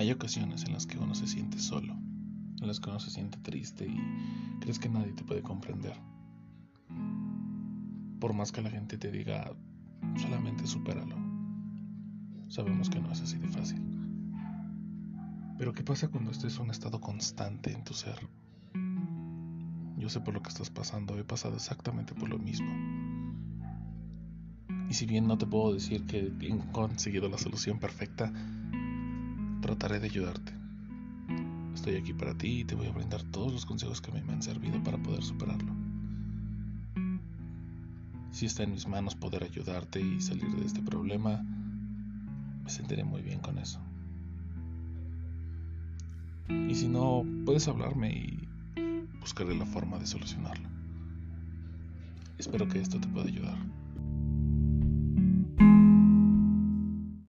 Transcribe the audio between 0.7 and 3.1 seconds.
las que uno se siente solo, en las que uno se